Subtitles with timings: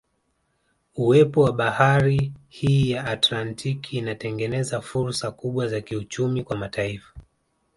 [0.95, 7.13] Uwepo wa bahari hii ya Atlantiki inatengeneza fursa kubwa za kiuchumi kwa mataifa